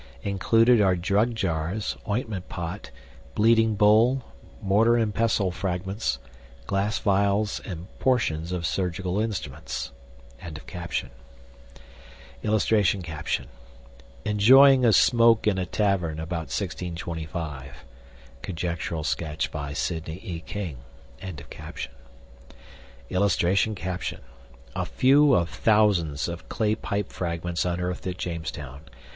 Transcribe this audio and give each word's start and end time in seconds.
INCLUDED 0.23 0.81
ARE 0.81 0.95
DRUG 0.95 1.35
JARS, 1.35 1.95
OINTMENT 2.07 2.49
POT, 2.49 2.89
BLEEDING 3.35 3.75
BOWL, 3.75 4.23
MORTAR 4.59 4.95
AND 4.97 5.13
PESTLE 5.13 5.51
FRAGMENTS, 5.51 6.17
GLASS 6.65 6.97
VIALS, 6.97 7.59
AND 7.59 7.85
PORTIONS 7.99 8.51
OF 8.51 8.65
SURGICAL 8.65 9.19
INSTRUMENTS.] 9.19 9.91
[Illustration: 12.43 13.03
ENJOYING 14.25 14.85
A 14.85 14.91
SMOKE 14.91 15.45
IN 15.45 15.59
A 15.59 15.67
TAVERN, 15.67 16.19
ABOUT 16.19 16.49
1625. 16.49 17.85
(Conjectural 18.41 19.03
sketch 19.03 19.51
by 19.51 19.71
Sidney 19.73 20.19
E. 20.23 20.39
King.)] 20.43 20.77
[Illustration: 23.11 23.75
A 24.75 24.83
FEW 24.87 25.33
OF 25.35 25.47
THOUSANDS 25.47 26.27
OF 26.27 26.49
CLAY 26.49 26.73
PIPE 26.73 27.11
FRAGMENTS 27.13 27.63
UNEARTHED 27.67 28.07
AT 28.07 28.17
JAMESTOWN. 28.17 28.81